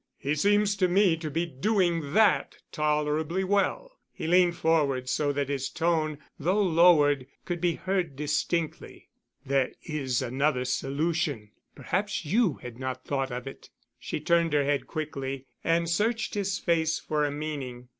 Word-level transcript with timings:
"He 0.17 0.33
seems 0.33 0.75
to 0.77 0.87
me 0.87 1.15
to 1.17 1.29
be 1.29 1.45
doing 1.45 2.13
that 2.15 2.55
tolerably 2.71 3.43
well." 3.43 3.99
He 4.11 4.25
leaned 4.25 4.55
forward 4.57 5.07
so 5.07 5.31
that 5.31 5.47
his 5.47 5.69
tone, 5.69 6.17
though 6.39 6.59
lowered, 6.63 7.27
could 7.45 7.61
be 7.61 7.75
heard 7.75 8.15
distinctly. 8.15 9.09
"There 9.45 9.73
is 9.83 10.23
another 10.23 10.65
solution. 10.65 11.51
Perhaps 11.75 12.25
you 12.25 12.53
had 12.63 12.79
not 12.79 13.05
thought 13.05 13.29
of 13.31 13.45
it." 13.45 13.69
She 13.99 14.19
turned 14.19 14.53
her 14.53 14.63
head 14.63 14.87
quickly 14.87 15.45
and 15.63 15.87
searched 15.87 16.33
his 16.33 16.57
face 16.57 16.97
for 16.97 17.23
a 17.23 17.29
meaning. 17.29 17.89